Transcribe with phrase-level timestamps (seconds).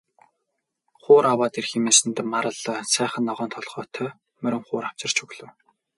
[1.03, 2.57] Хуур аваад ир хэмээсэнд Марал
[2.95, 4.09] сайхан ногоон толгойтой
[4.41, 5.49] морин хуур авчирч өглөө.